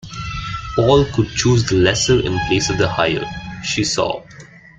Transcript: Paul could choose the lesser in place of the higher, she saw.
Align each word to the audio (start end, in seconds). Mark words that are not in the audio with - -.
Paul 0.75 1.05
could 1.13 1.29
choose 1.29 1.63
the 1.63 1.75
lesser 1.75 2.19
in 2.21 2.39
place 2.47 2.71
of 2.71 2.79
the 2.79 2.89
higher, 2.89 3.23
she 3.63 3.83
saw. 3.83 4.23